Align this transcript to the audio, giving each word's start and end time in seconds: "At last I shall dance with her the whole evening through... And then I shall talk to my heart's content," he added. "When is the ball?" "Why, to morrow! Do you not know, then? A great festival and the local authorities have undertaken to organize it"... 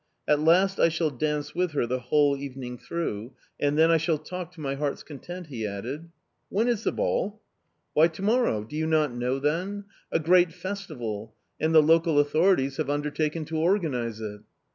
"At 0.27 0.39
last 0.39 0.79
I 0.79 0.89
shall 0.89 1.11
dance 1.11 1.53
with 1.53 1.73
her 1.73 1.85
the 1.85 1.99
whole 1.99 2.35
evening 2.35 2.79
through... 2.79 3.33
And 3.59 3.77
then 3.77 3.91
I 3.91 3.97
shall 3.97 4.17
talk 4.17 4.51
to 4.53 4.59
my 4.59 4.73
heart's 4.73 5.03
content," 5.03 5.45
he 5.45 5.67
added. 5.67 6.09
"When 6.49 6.67
is 6.67 6.83
the 6.83 6.91
ball?" 6.91 7.39
"Why, 7.93 8.07
to 8.07 8.23
morrow! 8.23 8.63
Do 8.63 8.75
you 8.75 8.87
not 8.87 9.13
know, 9.13 9.37
then? 9.37 9.83
A 10.11 10.17
great 10.17 10.53
festival 10.53 11.35
and 11.59 11.75
the 11.75 11.83
local 11.83 12.17
authorities 12.17 12.77
have 12.77 12.89
undertaken 12.89 13.45
to 13.45 13.57
organize 13.57 14.19
it"... 14.19 14.41